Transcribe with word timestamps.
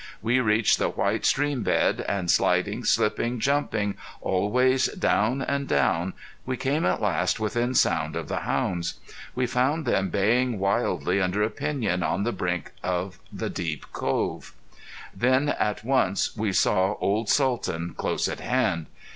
We 0.23 0.39
reached 0.39 0.79
the 0.79 0.89
white 0.89 1.25
stream 1.27 1.61
bed, 1.61 2.03
and 2.07 2.31
sliding, 2.31 2.85
slipping, 2.85 3.39
jumping, 3.39 3.97
always 4.19 4.87
down 4.93 5.43
and 5.43 5.67
down, 5.67 6.13
we 6.43 6.57
came 6.57 6.87
at 6.87 7.03
last 7.03 7.39
within 7.39 7.75
sound 7.75 8.15
of 8.15 8.27
the 8.27 8.39
hounds. 8.39 8.95
We 9.35 9.45
found 9.45 9.85
them 9.85 10.09
baying 10.09 10.57
wildly 10.57 11.21
under 11.21 11.43
a 11.43 11.51
piñon 11.51 12.01
on 12.01 12.23
the 12.23 12.31
brink 12.31 12.71
of 12.81 13.19
the 13.31 13.51
deep 13.51 13.91
cove. 13.93 14.55
Then, 15.15 15.49
at 15.49 15.83
once, 15.83 16.35
we 16.35 16.47
all 16.47 16.53
saw 16.55 16.95
old 16.99 17.29
Sultan 17.29 17.93
close 17.95 18.27
at 18.27 18.39
hand. 18.39 18.87